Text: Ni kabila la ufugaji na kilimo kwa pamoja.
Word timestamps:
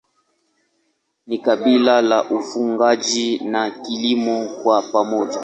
Ni 1.27 1.37
kabila 1.37 2.01
la 2.01 2.27
ufugaji 2.29 3.39
na 3.39 3.69
kilimo 3.71 4.61
kwa 4.63 4.81
pamoja. 4.81 5.39